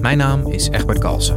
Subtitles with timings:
[0.00, 1.36] Mijn naam is Egbert Kalsen.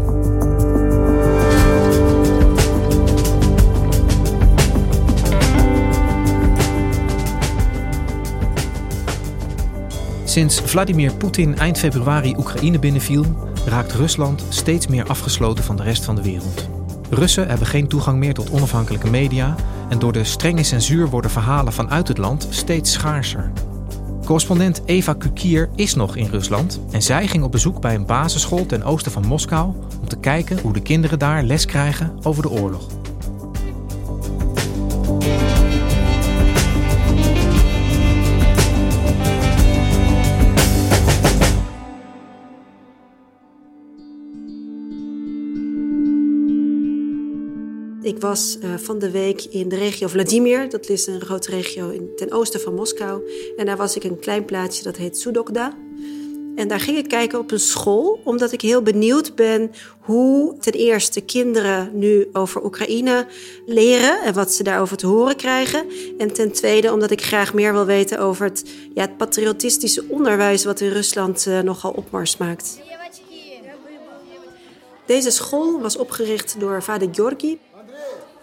[10.23, 13.25] Sinds Vladimir Poetin eind februari Oekraïne binnenviel,
[13.65, 16.69] raakt Rusland steeds meer afgesloten van de rest van de wereld.
[17.09, 19.55] Russen hebben geen toegang meer tot onafhankelijke media
[19.89, 23.51] en door de strenge censuur worden verhalen vanuit het land steeds schaarser.
[24.25, 28.65] Correspondent Eva Kukier is nog in Rusland en zij ging op bezoek bij een basisschool
[28.65, 32.49] ten oosten van Moskou om te kijken hoe de kinderen daar les krijgen over de
[32.49, 33.02] oorlog.
[48.03, 50.69] Ik was uh, van de week in de regio Vladimir.
[50.69, 53.21] Dat is een grote regio in, ten oosten van Moskou.
[53.57, 55.77] En daar was ik een klein plaatsje dat heet Sudokda.
[56.55, 60.73] En daar ging ik kijken op een school, omdat ik heel benieuwd ben hoe ten
[60.73, 63.27] eerste kinderen nu over Oekraïne
[63.65, 65.85] leren en wat ze daarover te horen krijgen.
[66.17, 70.63] En ten tweede omdat ik graag meer wil weten over het, ja, het patriotistische onderwijs
[70.63, 72.79] wat in Rusland uh, nogal opmars maakt.
[75.05, 77.59] Deze school was opgericht door vader Georgi.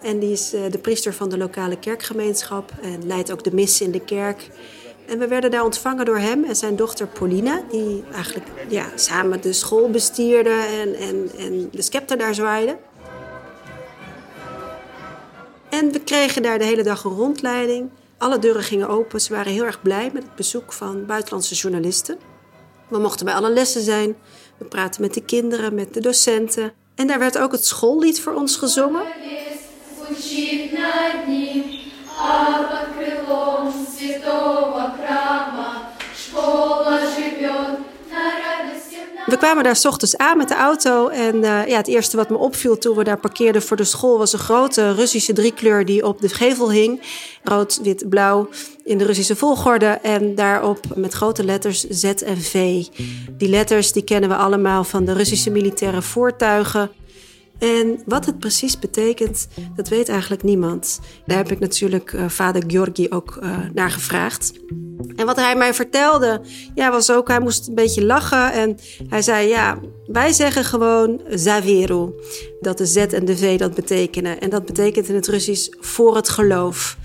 [0.01, 3.81] En die is uh, de priester van de lokale kerkgemeenschap en leidt ook de mis
[3.81, 4.49] in de kerk.
[5.07, 9.41] En we werden daar ontvangen door hem en zijn dochter Paulina, die eigenlijk ja, samen
[9.41, 12.77] de school bestierden en, en, en de scepter daar zwaaiden.
[15.69, 17.89] En we kregen daar de hele dag een rondleiding.
[18.17, 19.21] Alle deuren gingen open.
[19.21, 22.17] Ze waren heel erg blij met het bezoek van buitenlandse journalisten.
[22.87, 24.15] We mochten bij alle lessen zijn.
[24.57, 26.73] We praten met de kinderen, met de docenten.
[26.95, 29.03] En daar werd ook het schoollied voor ons gezongen.
[39.25, 41.07] We kwamen daar s ochtends aan met de auto.
[41.07, 44.17] En uh, ja, het eerste wat me opviel toen we daar parkeerden voor de school
[44.17, 47.01] was een grote Russische driekleur die op de gevel hing.
[47.43, 48.49] Rood, wit, blauw
[48.83, 49.85] in de Russische volgorde.
[49.85, 52.85] En daarop met grote letters Z en V.
[53.31, 56.91] Die letters die kennen we allemaal van de Russische militaire voertuigen.
[57.61, 60.99] En wat het precies betekent, dat weet eigenlijk niemand.
[61.25, 64.53] Daar heb ik natuurlijk uh, vader Georgi ook uh, naar gevraagd.
[65.15, 66.41] En wat hij mij vertelde,
[66.75, 68.51] ja, was ook, hij moest een beetje lachen.
[68.51, 68.77] En
[69.07, 72.13] hij zei, ja, wij zeggen gewoon Zaveru.
[72.61, 74.41] Dat de Z en de V dat betekenen.
[74.41, 76.97] En dat betekent in het Russisch voor het geloof.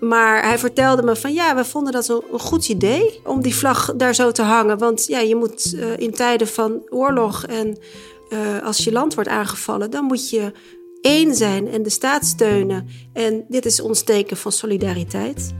[0.00, 3.94] Maar hij vertelde me van ja, we vonden dat een goed idee om die vlag
[3.96, 4.78] daar zo te hangen.
[4.78, 7.78] Want ja, je moet uh, in tijden van oorlog en
[8.28, 10.52] uh, als je land wordt aangevallen, dan moet je
[11.00, 12.88] één zijn en de staat steunen.
[13.12, 15.54] En dit is ons teken van solidariteit.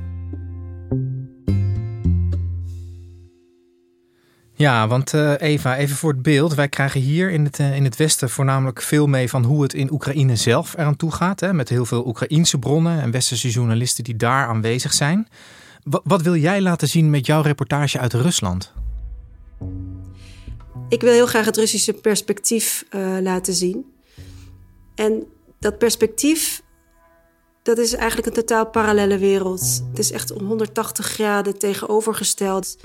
[4.59, 6.55] Ja, want uh, Eva, even voor het beeld.
[6.55, 9.75] Wij krijgen hier in het, uh, in het Westen voornamelijk veel mee van hoe het
[9.75, 11.41] in Oekraïne zelf eraan toe gaat.
[11.41, 15.29] Hè, met heel veel Oekraïense bronnen en Westerse journalisten die daar aanwezig zijn.
[15.83, 18.73] Wat wil jij laten zien met jouw reportage uit Rusland?
[20.89, 23.85] Ik wil heel graag het Russische perspectief uh, laten zien.
[24.95, 25.27] En
[25.59, 26.63] dat perspectief,
[27.63, 29.83] dat is eigenlijk een totaal parallele wereld.
[29.91, 32.77] Het is echt om 180 graden tegenovergesteld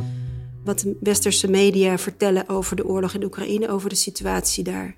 [0.63, 4.95] wat de westerse media vertellen over de oorlog in Oekraïne, over de situatie daar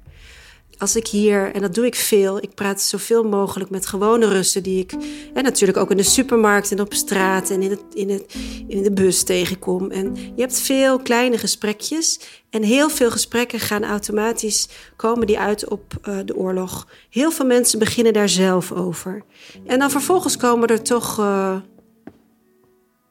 [0.77, 4.63] als ik hier, en dat doe ik veel, ik praat zoveel mogelijk met gewone Russen
[4.63, 4.93] die ik,
[5.33, 8.35] en natuurlijk ook in de supermarkt en op straat en in, het, in, het,
[8.67, 9.91] in de bus tegenkom.
[9.91, 12.19] En je hebt veel kleine gesprekjes
[12.49, 16.87] en heel veel gesprekken gaan automatisch, komen die uit op uh, de oorlog.
[17.09, 19.23] Heel veel mensen beginnen daar zelf over.
[19.65, 21.55] En dan vervolgens komen er toch uh,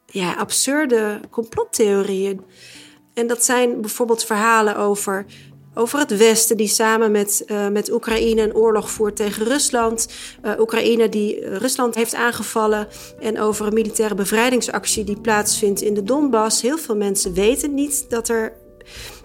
[0.06, 2.40] ja, absurde complottheorieën.
[3.14, 5.26] En dat zijn bijvoorbeeld verhalen over
[5.74, 10.08] over het Westen, die samen met, uh, met Oekraïne een oorlog voert tegen Rusland.
[10.44, 12.88] Uh, Oekraïne die Rusland heeft aangevallen.
[13.20, 16.62] En over een militaire bevrijdingsactie die plaatsvindt in de Donbass.
[16.62, 18.52] Heel veel mensen weten niet dat er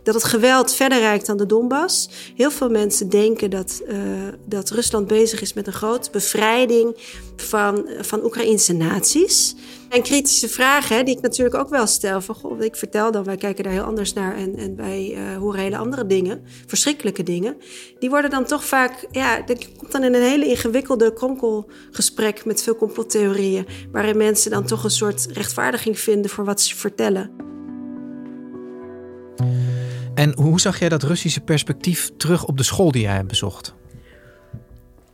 [0.04, 2.10] dat het geweld verder reikt dan de Donbass.
[2.36, 3.98] Heel veel mensen denken dat, uh,
[4.46, 6.98] dat Rusland bezig is met een grote bevrijding
[7.36, 9.56] van, van Oekraïnse naties.
[9.90, 12.22] En kritische vragen, die ik natuurlijk ook wel stel.
[12.22, 15.38] Van, goh, ik vertel dan, wij kijken daar heel anders naar en, en wij uh,
[15.38, 17.58] horen hele andere dingen, verschrikkelijke dingen.
[18.00, 22.64] Die worden dan toch vaak, ja, dat komt dan in een hele ingewikkelde kronkelgesprek met
[22.64, 23.66] veel complottheorieën.
[23.92, 27.39] Waarin mensen dan toch een soort rechtvaardiging vinden voor wat ze vertellen.
[30.19, 33.75] En hoe zag jij dat Russische perspectief terug op de school die jij hebt bezocht?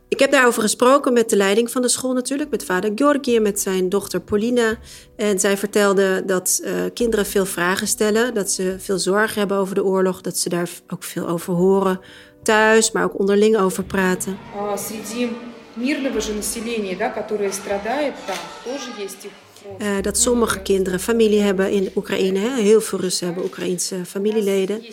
[0.07, 3.41] Ik heb daarover gesproken met de leiding van de school natuurlijk, met vader Georgi en
[3.41, 4.77] met zijn dochter Polina.
[5.15, 9.75] En zij vertelde dat uh, kinderen veel vragen stellen, dat ze veel zorgen hebben over
[9.75, 11.99] de oorlog, dat ze daar ook veel over horen
[12.43, 14.37] thuis, maar ook onderling over praten.
[14.75, 15.29] Среди
[15.75, 19.31] мирного же населения, да, которое страдает, там тоже есть их
[19.78, 22.38] uh, dat sommige kinderen familie hebben in Oekraïne.
[22.38, 22.60] Hè.
[22.62, 24.84] Heel veel Russen hebben Oekraïense familieleden.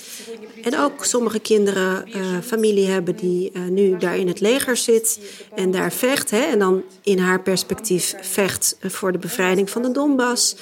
[0.63, 5.19] En ook sommige kinderen uh, familie hebben die uh, nu daar in het leger zit
[5.55, 6.29] en daar vecht.
[6.29, 10.55] Hè, en dan in haar perspectief vecht voor de bevrijding van de Donbass.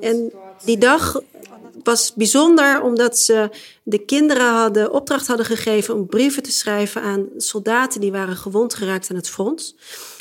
[0.00, 0.32] En
[0.64, 1.20] die dag
[1.82, 3.50] was bijzonder omdat ze
[3.82, 8.74] de kinderen hadden opdracht hadden gegeven om brieven te schrijven aan soldaten die waren gewond
[8.74, 9.74] geraakt aan het front.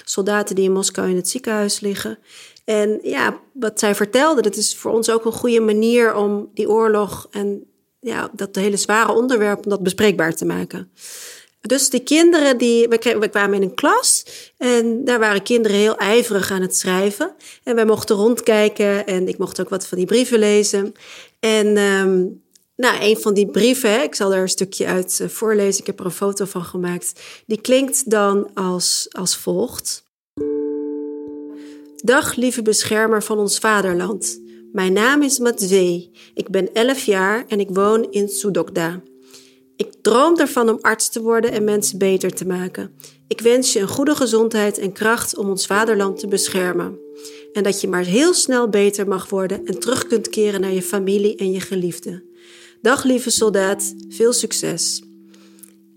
[0.05, 2.17] Soldaten die in Moskou in het ziekenhuis liggen.
[2.65, 6.69] En ja, wat zij vertelde, dat is voor ons ook een goede manier om die
[6.69, 7.63] oorlog en
[7.99, 10.91] ja, dat hele zware onderwerp om dat bespreekbaar te maken.
[11.61, 14.25] Dus die kinderen, die, we, kwamen in een klas
[14.57, 17.35] en daar waren kinderen heel ijverig aan het schrijven.
[17.63, 20.93] En wij mochten rondkijken en ik mocht ook wat van die brieven lezen.
[21.39, 22.43] En um,
[22.75, 25.99] nou, een van die brieven, ik zal er een stukje uit uh, voorlezen, ik heb
[25.99, 27.21] er een foto van gemaakt.
[27.45, 30.09] Die klinkt dan als, als volgt.
[32.03, 34.41] Dag, lieve beschermer van ons vaderland.
[34.71, 36.09] Mijn naam is Matvey.
[36.33, 39.01] Ik ben 11 jaar en ik woon in Sudokda.
[39.75, 42.95] Ik droom ervan om arts te worden en mensen beter te maken.
[43.27, 46.99] Ik wens je een goede gezondheid en kracht om ons vaderland te beschermen.
[47.53, 50.81] En dat je maar heel snel beter mag worden en terug kunt keren naar je
[50.81, 52.23] familie en je geliefden.
[52.81, 55.01] Dag lieve soldaat, veel succes.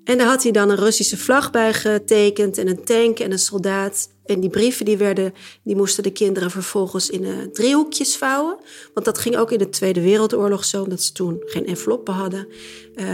[0.04, 3.38] En daar had hij dan een Russische vlag bij getekend en een tank en een
[3.38, 4.08] soldaat.
[4.24, 8.56] En die brieven die werden, die moesten de kinderen vervolgens in uh, driehoekjes vouwen.
[8.94, 12.46] Want dat ging ook in de Tweede Wereldoorlog zo, omdat ze toen geen enveloppen hadden.
[12.94, 13.06] Uh,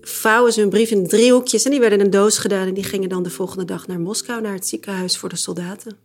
[0.00, 2.66] vouwen ze hun brief in driehoekjes en die werden in een doos gedaan.
[2.66, 5.96] En die gingen dan de volgende dag naar Moskou, naar het ziekenhuis voor de soldaten.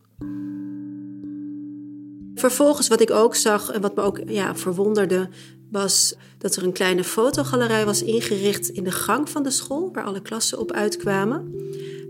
[2.36, 5.30] Vervolgens wat ik ook zag en wat me ook ja, verwonderde,
[5.76, 10.04] was dat er een kleine fotogalerij was ingericht in de gang van de school, waar
[10.04, 11.54] alle klassen op uitkwamen.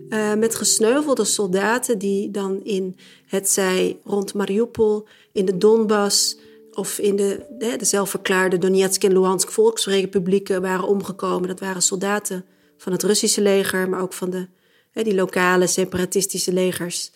[0.10, 6.38] Uh, met gesneuvelde soldaten die dan in het zij rond Mariupol, in de Donbass
[6.72, 11.48] of in de, de, de zelfverklaarde Donetsk en Luhansk volksrepublieken waren omgekomen.
[11.48, 12.46] Dat waren soldaten
[12.78, 14.48] van het Russische leger, maar ook van de,
[14.94, 17.12] die lokale separatistische legers.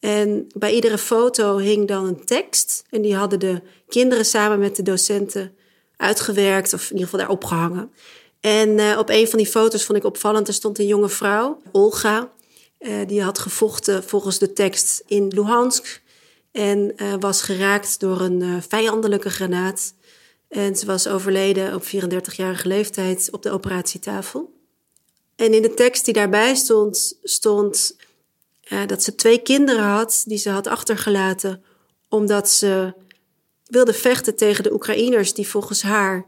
[0.00, 2.84] En bij iedere foto hing dan een tekst.
[2.90, 5.52] En die hadden de kinderen samen met de docenten
[5.96, 7.92] uitgewerkt, of in ieder geval daar opgehangen.
[8.40, 11.60] En uh, op een van die foto's vond ik opvallend, er stond een jonge vrouw,
[11.72, 12.32] Olga.
[12.78, 16.02] Uh, die had gevochten volgens de tekst in Luhansk.
[16.52, 19.94] En uh, was geraakt door een vijandelijke granaat.
[20.48, 24.54] En ze was overleden op 34-jarige leeftijd op de operatietafel.
[25.36, 27.96] En in de tekst die daarbij stond, stond
[28.86, 31.62] dat ze twee kinderen had die ze had achtergelaten
[32.08, 32.94] omdat ze
[33.66, 36.26] wilde vechten tegen de Oekraïners die volgens haar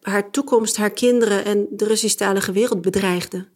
[0.00, 3.48] haar toekomst, haar kinderen en de Russisch-talige wereld bedreigden.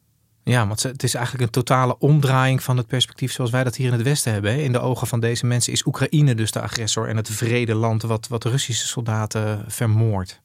[0.42, 3.86] Ja, want het is eigenlijk een totale omdraaiing van het perspectief zoals wij dat hier
[3.86, 4.62] in het Westen hebben.
[4.62, 8.02] In de ogen van deze mensen is Oekraïne dus de agressor en het vrede land
[8.02, 10.40] wat, wat Russische soldaten vermoordt.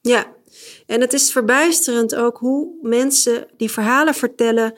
[0.00, 0.26] Ja,
[0.86, 4.74] en het is verbijsterend ook hoe mensen die verhalen vertellen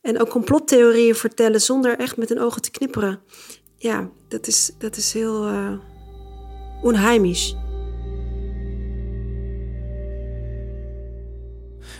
[0.00, 3.20] en ook complottheorieën vertellen zonder echt met hun ogen te knipperen.
[3.76, 5.72] Ja, dat is, dat is heel uh,
[6.82, 7.56] onheimisch.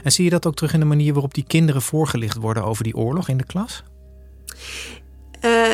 [0.02, 2.84] En zie je dat ook terug in de manier waarop die kinderen voorgelicht worden over
[2.84, 3.82] die oorlog in de klas?
[5.44, 5.72] Uh,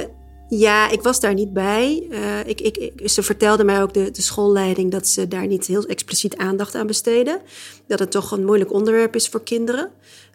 [0.49, 2.07] ja, ik was daar niet bij.
[2.11, 5.85] Uh, ik, ik, ze vertelde mij ook de, de schoolleiding dat ze daar niet heel
[5.85, 7.41] expliciet aandacht aan besteden.
[7.87, 9.91] Dat het toch een moeilijk onderwerp is voor kinderen.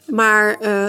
[0.10, 0.88] Maar uh,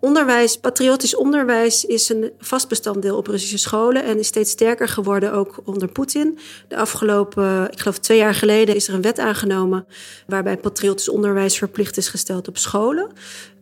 [0.00, 5.32] onderwijs, patriotisch onderwijs is een vast bestanddeel op Russische scholen en is steeds sterker geworden
[5.32, 6.38] ook onder Poetin.
[6.68, 9.86] De afgelopen, ik geloof twee jaar geleden, is er een wet aangenomen
[10.26, 13.08] waarbij patriotisch onderwijs verplicht is gesteld op scholen.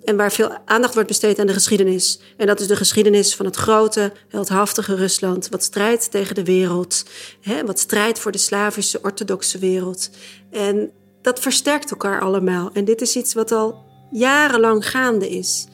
[0.05, 2.21] En waar veel aandacht wordt besteed aan de geschiedenis.
[2.37, 5.49] En dat is de geschiedenis van het grote, heldhaftige Rusland.
[5.49, 7.05] Wat strijdt tegen de wereld.
[7.41, 10.11] Hè, wat strijdt voor de Slavische orthodoxe wereld.
[10.51, 10.91] En
[11.23, 12.71] dat versterkt elkaar allemaal.
[12.73, 15.67] En dit is iets wat al jarenlang gaande is.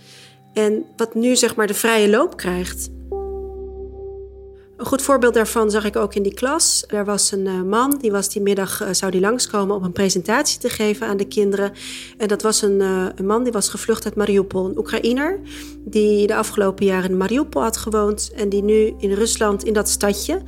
[0.55, 2.91] En wat nu zeg maar de vrije loop krijgt.
[4.77, 6.85] Een goed voorbeeld daarvan zag ik ook in die klas.
[6.87, 9.93] Er was een uh, man, die was die middag, uh, zou die langskomen om een
[9.93, 11.73] presentatie te geven aan de kinderen.
[12.19, 15.41] En dat was een, uh, een man die was gevlucht uit Mariupol, een Oekraïner.
[15.85, 19.89] Die de afgelopen jaren in Mariupol had gewoond en die nu in Rusland, in dat
[19.89, 20.43] stadje,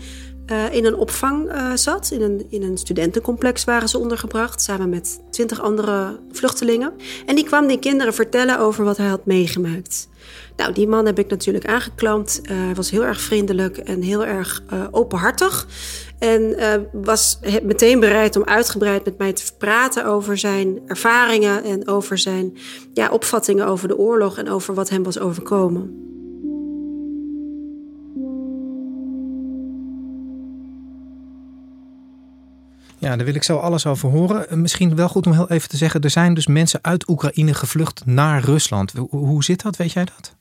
[0.50, 2.10] uh, in een opvang uh, zat.
[2.10, 6.92] In een, in een studentencomplex waren ze ondergebracht, samen met twintig andere vluchtelingen.
[7.26, 10.08] En die kwam die kinderen vertellen over wat hij had meegemaakt.
[10.56, 12.40] Nou, die man heb ik natuurlijk aangeklampt.
[12.42, 15.66] Uh, hij was heel erg vriendelijk en heel erg openhartig.
[16.18, 16.56] En
[16.92, 22.56] was meteen bereid om uitgebreid met mij te praten over zijn ervaringen en over zijn
[22.92, 26.04] ja, opvattingen over de oorlog en over wat hem was overkomen.
[32.98, 34.60] Ja, daar wil ik zo alles over horen.
[34.60, 38.06] Misschien wel goed om heel even te zeggen: er zijn dus mensen uit Oekraïne gevlucht
[38.06, 38.92] naar Rusland.
[39.10, 39.76] Hoe zit dat?
[39.76, 40.34] Weet jij dat?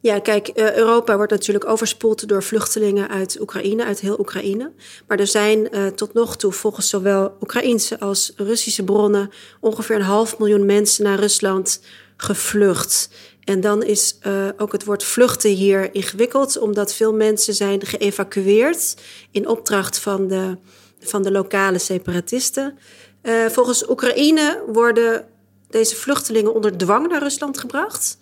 [0.00, 4.72] Ja, kijk, Europa wordt natuurlijk overspoeld door vluchtelingen uit Oekraïne, uit heel Oekraïne.
[5.06, 9.30] Maar er zijn uh, tot nog toe, volgens zowel Oekraïnse als Russische bronnen,
[9.60, 11.80] ongeveer een half miljoen mensen naar Rusland
[12.16, 13.10] gevlucht.
[13.44, 14.18] En dan is
[14.56, 18.96] ook het woord vluchten hier ingewikkeld, omdat veel mensen zijn geëvacueerd
[19.30, 20.56] in opdracht van de
[21.02, 22.78] van de lokale separatisten.
[23.22, 25.26] Uh, volgens Oekraïne worden
[25.68, 28.18] deze vluchtelingen onder dwang naar Rusland gebracht.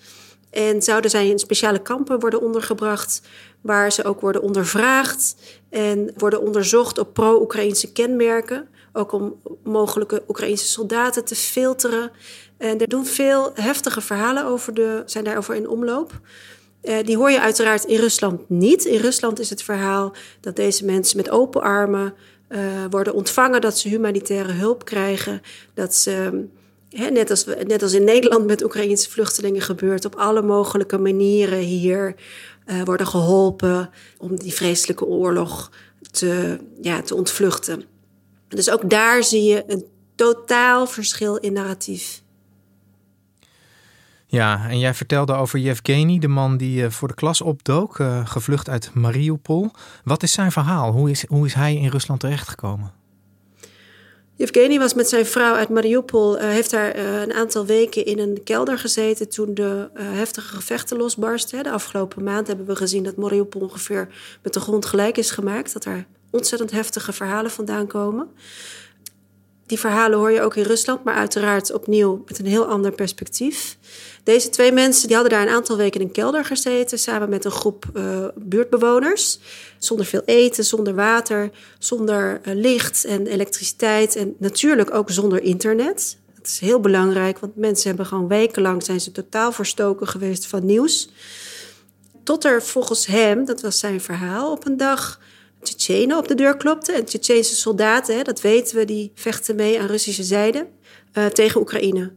[0.50, 3.22] En zouden zij in speciale kampen worden ondergebracht,
[3.60, 5.34] waar ze ook worden ondervraagd
[5.70, 8.68] en worden onderzocht op pro-Oekraïnse kenmerken.
[8.92, 12.10] Ook om mogelijke Oekraïnse soldaten te filteren.
[12.58, 16.20] En er doen veel heftige verhalen over de, zijn daarover in omloop.
[16.82, 18.84] Uh, die hoor je uiteraard in Rusland niet.
[18.84, 22.14] In Rusland is het verhaal dat deze mensen met open armen
[22.50, 25.42] uh, worden ontvangen, dat ze humanitaire hulp krijgen,
[25.74, 26.44] dat ze.
[26.90, 32.14] net, als, net als in Nederland met Oekraïnse vluchtelingen gebeurt, op alle mogelijke manieren hier
[32.66, 35.70] uh, worden geholpen om die vreselijke oorlog
[36.10, 37.84] te, ja, te ontvluchten.
[38.48, 42.22] Dus ook daar zie je een totaal verschil in narratief.
[44.30, 48.26] Ja, en jij vertelde over Yevgeny, de man die uh, voor de klas opdook, uh,
[48.26, 49.70] gevlucht uit Mariupol.
[50.04, 50.92] Wat is zijn verhaal?
[50.92, 52.92] Hoe is, hoe is hij in Rusland terechtgekomen?
[54.34, 58.40] Yevgeny was met zijn vrouw uit Mariupol, uh, heeft daar een aantal weken in een
[58.44, 61.62] kelder gezeten toen de heftige gevechten losbarsten.
[61.62, 64.08] De afgelopen maand hebben we gezien dat Mariupol ongeveer
[64.42, 65.72] met de grond gelijk is gemaakt.
[65.72, 68.28] Dat er ontzettend heftige verhalen vandaan komen.
[69.70, 73.78] Die verhalen hoor je ook in Rusland, maar uiteraard opnieuw met een heel ander perspectief.
[74.24, 77.44] Deze twee mensen die hadden daar een aantal weken in een kelder gezeten, samen met
[77.44, 79.38] een groep eh, buurtbewoners.
[79.78, 86.18] Zonder veel eten, zonder water, zonder eh, licht en elektriciteit en natuurlijk ook zonder internet.
[86.36, 90.66] Dat is heel belangrijk, want mensen hebben gewoon wekenlang zijn ze totaal verstoken geweest van
[90.66, 91.10] nieuws.
[92.24, 95.20] Tot er volgens hem, dat was zijn verhaal, op een dag
[95.62, 96.92] Tsjetsjenen op de deur klopte.
[96.92, 100.66] En Tsjetsjense soldaten, hè, dat weten we, die vechten mee aan Russische zijde
[101.12, 102.12] eh, tegen Oekraïne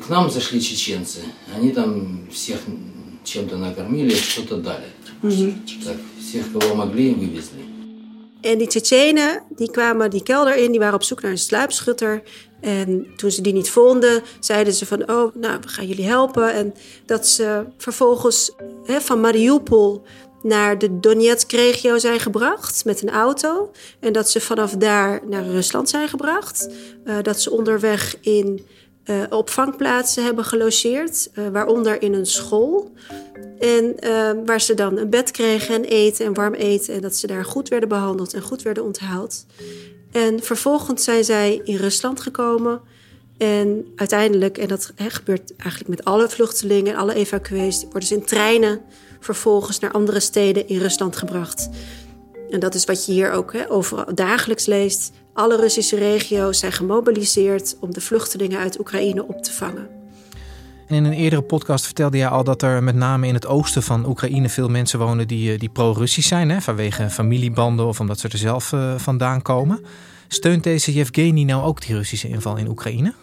[0.00, 1.20] к нам зашли чеченцы,
[1.54, 2.60] они там всех
[3.24, 4.86] чем-то накормили, что-то дали.
[5.84, 7.72] Так, всех, кого могли, вывезли.
[8.42, 12.22] En die Tsjetsjenen, die kwamen die kelder in, die waren op zoek naar een sluipschutter.
[12.60, 16.52] En toen ze die niet vonden, zeiden ze van, oh, nou, we gaan jullie helpen.
[16.52, 16.74] En
[17.06, 18.52] dat ze vervolgens
[18.84, 20.02] hè, van Mariupol
[20.42, 23.70] naar de Donetsk-regio zijn gebracht met een auto.
[24.00, 26.68] En dat ze vanaf daar naar Rusland zijn gebracht.
[27.04, 28.66] Uh, dat ze onderweg in
[29.09, 32.91] uh, opvangplaatsen hebben gelogeerd, uh, waaronder in een school.
[33.59, 33.95] En
[34.45, 36.93] waar ze dan een bed kregen en eten en warm eten.
[36.93, 39.45] En dat ze daar goed werden behandeld en goed werden onthaald.
[40.11, 42.81] En vervolgens zijn zij in Rusland gekomen.
[43.37, 48.25] En uiteindelijk, en dat gebeurt eigenlijk met alle vluchtelingen en alle evacuees, worden ze in
[48.25, 48.81] treinen
[49.19, 51.69] vervolgens naar andere steden in Rusland gebracht.
[52.49, 55.11] En dat is wat je hier ook he, over dagelijks leest.
[55.37, 59.89] Alle Russische regio's zijn gemobiliseerd om de vluchtelingen uit Oekraïne op te vangen.
[60.87, 63.83] En in een eerdere podcast vertelde jij al dat er met name in het oosten
[63.83, 68.19] van Oekraïne veel mensen wonen die, eh, die pro-Russisch zijn, hè, vanwege familiebanden of omdat
[68.19, 69.81] ze er zelf uh, vandaan komen.
[70.27, 73.13] Steunt deze Yevgeny nou ook die Russische inval in Oekraïne?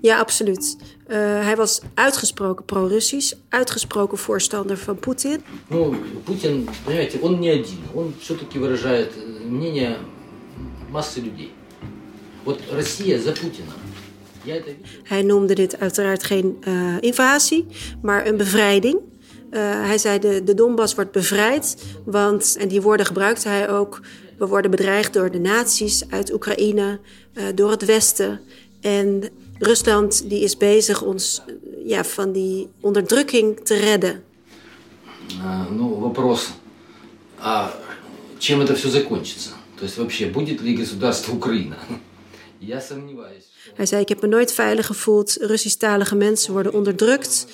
[0.00, 0.76] Ja, absoluut.
[1.09, 5.43] Uh, hij was uitgesproken pro-Russisch, uitgesproken voorstander van Poetin.
[5.67, 7.79] Ну, Путин, понимаете, он не один.
[7.93, 9.11] Он все-таки выражает
[9.49, 9.97] мнение
[10.91, 11.51] массы людей.
[12.43, 13.73] Вот Россия за Путина.
[15.03, 17.65] Hij noemde dit uiteraard geen uh, invasie,
[18.01, 18.99] maar een bevrijding.
[19.51, 24.01] Uh, hij zei de, de Donbass wordt bevrijd, want, en die woorden gebruikte hij ook,
[24.37, 26.99] We worden bedreigd door de nazi's uit Oekraïne,
[27.33, 28.39] uh, door het Westen.
[28.81, 29.23] En
[29.59, 31.41] Rusland die is bezig ons
[31.85, 34.23] ja, van die onderdrukking te redden.
[35.37, 36.49] Uh, ну, вопрос,
[37.39, 37.73] а
[38.39, 39.49] чем это все закончится?
[39.77, 41.77] То есть вообще будет ли государство Украина?
[42.59, 43.45] Я сомневаюсь.
[43.73, 45.37] Hij zei: Ik heb me nooit veilig gevoeld.
[45.39, 47.47] Russisch-talige mensen worden onderdrukt.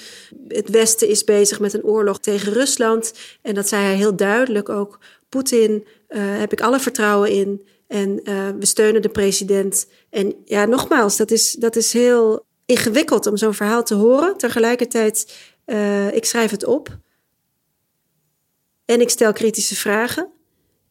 [0.48, 3.14] Het Westen is bezig met een oorlog tegen Rusland.
[3.42, 5.00] En dat zei hij heel duidelijk ook.
[5.30, 5.72] Poetin
[6.10, 7.62] uh, heb ik alle vertrouwen in.
[7.88, 9.88] En uh, we steunen de president.
[10.17, 14.37] en ja, nogmaals, dat is, dat is heel ingewikkeld om zo'n verhaal te horen.
[14.37, 16.99] Tegelijkertijd, uh, ik schrijf het op.
[18.85, 20.31] En ik stel kritische vragen.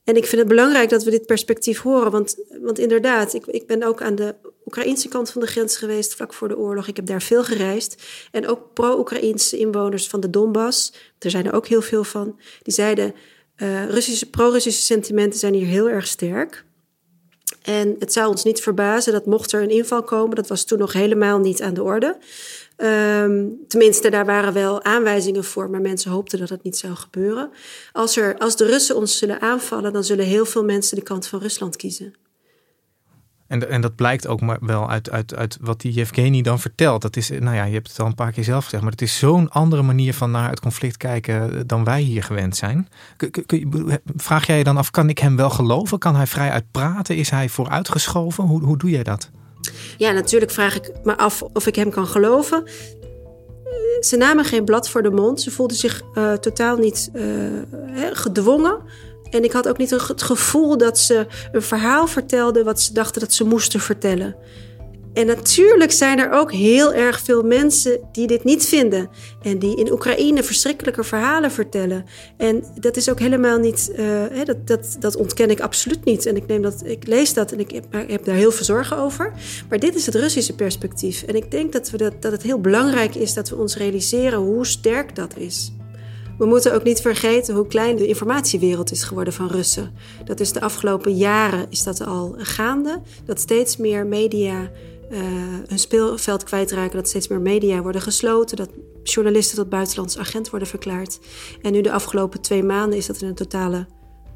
[0.04, 2.12] En ik vind het belangrijk dat we dit perspectief horen.
[2.12, 6.16] Want, want inderdaad, ik, ik ben ook aan de Oekraïnse kant van de grens geweest
[6.16, 6.88] vlak voor de oorlog.
[6.88, 8.04] Ik heb daar veel gereisd.
[8.32, 12.74] En ook pro-Oekraïnse inwoners van de Donbass, er zijn er ook heel veel van, die
[12.74, 13.14] zeiden:
[13.58, 16.65] uh, Russische, pro-Russische sentimenten zijn hier heel erg sterk.
[17.66, 20.80] En het zou ons niet verbazen dat mocht er een inval komen, dat was toen
[20.80, 22.18] nog helemaal niet aan de orde.
[22.78, 27.50] Um, tenminste, daar waren wel aanwijzingen voor, maar mensen hoopten dat het niet zou gebeuren.
[27.92, 31.28] Als, er, als de Russen ons zullen aanvallen, dan zullen heel veel mensen de kant
[31.28, 32.14] van Rusland kiezen.
[33.48, 37.02] En, en dat blijkt ook maar wel uit, uit, uit wat die Yevgeny dan vertelt.
[37.02, 39.02] Dat is, nou ja, je hebt het al een paar keer zelf gezegd, maar het
[39.02, 42.88] is zo'n andere manier van naar het conflict kijken dan wij hier gewend zijn.
[44.16, 46.00] Vraag jij je dan af, kan ik hem wel geloven?
[46.00, 47.16] Kan hij vrij uitpraten?
[47.16, 48.44] Is hij vooruitgeschoven?
[48.44, 49.30] Hoe, hoe doe jij dat?
[49.98, 52.64] Ja, natuurlijk vraag ik me af of ik hem kan geloven.
[54.00, 55.42] Ze namen geen blad voor de mond.
[55.42, 57.12] Ze voelden zich uh, totaal niet
[58.14, 58.78] gedwongen.
[59.30, 63.22] En ik had ook niet het gevoel dat ze een verhaal vertelden wat ze dachten
[63.22, 64.36] dat ze moesten vertellen.
[65.16, 69.10] En natuurlijk zijn er ook heel erg veel mensen die dit niet vinden.
[69.42, 72.06] En die in Oekraïne verschrikkelijke verhalen vertellen.
[72.38, 76.26] En dat is ook helemaal niet, uh, dat, dat, dat ontken ik absoluut niet.
[76.26, 78.98] En ik, neem dat, ik lees dat en ik heb, heb daar heel veel zorgen
[78.98, 79.32] over.
[79.70, 81.24] Maar dit is het Russische perspectief.
[81.24, 84.40] En ik denk dat, we dat, dat het heel belangrijk is dat we ons realiseren
[84.40, 85.72] hoe sterk dat is.
[86.38, 89.94] We moeten ook niet vergeten hoe klein de informatiewereld is geworden van Russen.
[90.26, 93.02] Dat is de afgelopen jaren is dat al gaande.
[93.26, 94.72] Dat steeds meer media
[95.12, 95.20] uh,
[95.68, 98.70] hun speelveld kwijtraken, dat steeds meer media worden gesloten, dat
[99.04, 101.20] journalisten tot buitenlands agent worden verklaard.
[101.62, 103.88] En nu de afgelopen twee maanden is dat in een totale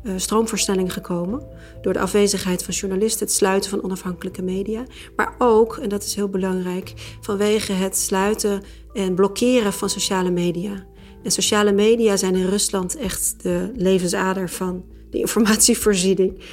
[0.04, 1.42] uh, stroomversnelling gekomen.
[1.82, 4.84] Door de afwezigheid van journalisten, het sluiten van onafhankelijke media.
[5.16, 10.86] Maar ook, en dat is heel belangrijk, vanwege het sluiten en blokkeren van sociale media.
[11.24, 16.44] En sociale media zijn in Rusland echt de levensader van de informatievoorziening.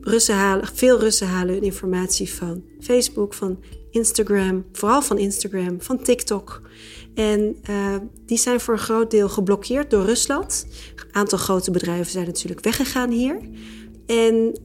[0.00, 3.58] Russen halen, veel Russen halen hun informatie van Facebook, van
[3.90, 6.62] Instagram, vooral van Instagram, van TikTok.
[7.14, 10.66] En uh, die zijn voor een groot deel geblokkeerd door Rusland.
[10.96, 13.38] Een aantal grote bedrijven zijn natuurlijk weggegaan hier.
[14.06, 14.58] En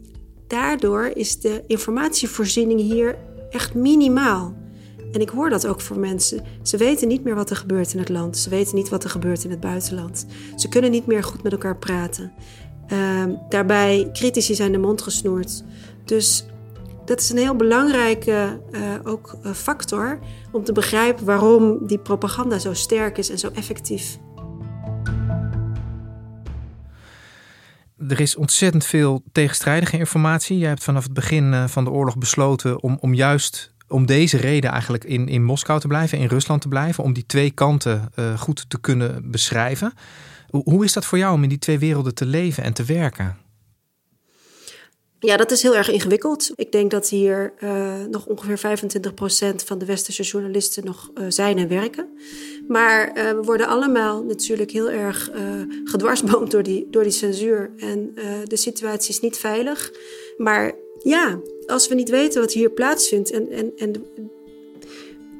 [0.47, 3.17] daardoor is de informatievoorziening hier
[3.49, 4.57] echt minimaal.
[5.11, 6.43] En ik hoor dat ook voor mensen.
[6.63, 8.37] Ze weten niet meer wat er gebeurt in het land.
[8.37, 10.25] Ze weten niet wat er gebeurt in het buitenland.
[10.55, 12.31] Ze kunnen niet meer goed met elkaar praten.
[12.93, 15.63] Uh, daarbij critici zijn de mond gesnoerd.
[16.05, 16.45] Dus
[17.05, 20.19] dat is een heel belangrijke uh, ook, uh, factor
[20.51, 24.17] om te begrijpen waarom die propaganda zo sterk is en zo effectief.
[28.07, 30.57] Er is ontzettend veel tegenstrijdige informatie.
[30.57, 34.37] Jij hebt vanaf het begin uh, van de oorlog besloten om, om juist om deze
[34.37, 38.11] reden eigenlijk in, in Moskou te blijven, in Rusland te blijven, om die twee kanten
[38.15, 39.93] uh, goed te kunnen beschrijven.
[40.49, 43.37] Hoe is dat voor jou om in die twee werelden te leven en te werken?
[45.19, 46.51] Ja, dat is heel erg ingewikkeld.
[46.55, 48.77] Ik denk dat hier uh, nog ongeveer
[49.53, 52.07] 25% van de westerse journalisten nog uh, zijn en werken.
[52.67, 55.29] Maar we worden allemaal natuurlijk heel erg
[55.83, 57.71] gedwarsboomd door die, door die censuur.
[57.77, 58.11] En
[58.43, 59.91] de situatie is niet veilig.
[60.37, 60.73] Maar
[61.03, 63.93] ja, als we niet weten wat hier plaatsvindt en, en, en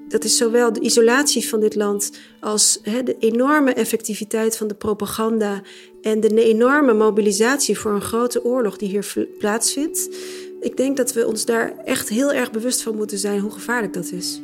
[0.10, 4.74] dat is zowel de isolatie van dit land als hè, de enorme effectiviteit van de
[4.74, 5.62] propaganda
[6.02, 10.10] en de enorme mobilisatie voor een grote oorlog die hier plaatsvindt.
[10.62, 13.94] Ik denk dat we ons daar echt heel erg bewust van moeten zijn hoe gevaarlijk
[13.94, 14.42] dat is.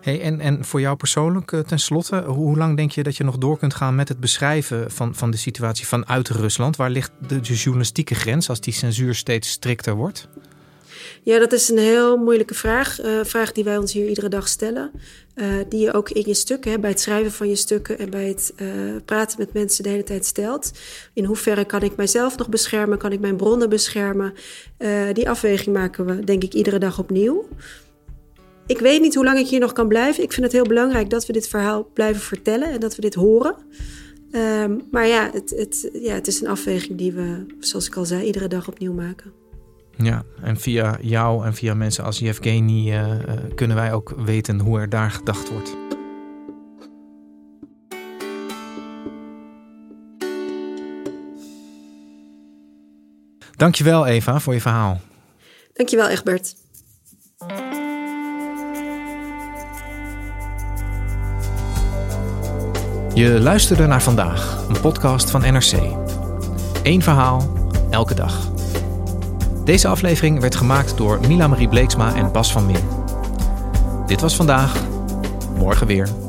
[0.00, 3.38] Hey, en, en voor jou persoonlijk, uh, tenslotte, hoe lang denk je dat je nog
[3.38, 6.76] door kunt gaan met het beschrijven van, van de situatie vanuit Rusland?
[6.76, 10.28] Waar ligt de, de journalistieke grens als die censuur steeds strikter wordt?
[11.22, 13.04] Ja, dat is een heel moeilijke vraag.
[13.04, 14.90] Uh, vraag die wij ons hier iedere dag stellen.
[15.34, 18.10] Uh, die je ook in je stukken, hè, bij het schrijven van je stukken en
[18.10, 18.68] bij het uh,
[19.04, 20.70] praten met mensen de hele tijd stelt.
[21.12, 22.98] In hoeverre kan ik mijzelf nog beschermen?
[22.98, 24.34] Kan ik mijn bronnen beschermen?
[25.12, 27.48] die afweging maken we, denk ik, iedere dag opnieuw.
[28.66, 30.22] Ik weet niet hoe lang ik hier nog kan blijven.
[30.22, 33.14] Ik vind het heel belangrijk dat we dit verhaal blijven vertellen en dat we dit
[33.14, 33.56] horen.
[34.30, 38.04] Ehm, maar ja het, het, ja, het is een afweging die we, zoals ik al
[38.04, 39.43] zei, iedere dag opnieuw maken.
[39.96, 43.06] Ja, en via jou en via mensen als Yevgeny uh,
[43.54, 45.76] kunnen wij ook weten hoe er daar gedacht wordt.
[53.56, 55.00] Dankjewel Eva voor je verhaal.
[55.72, 56.56] Dankjewel Egbert.
[63.14, 65.72] Je luisterde naar vandaag, een podcast van NRC.
[66.82, 67.52] Eén verhaal,
[67.90, 68.53] elke dag.
[69.64, 72.76] Deze aflevering werd gemaakt door Mila Marie Bleeksma en Bas van Min.
[74.06, 74.76] Dit was vandaag,
[75.58, 76.23] morgen weer.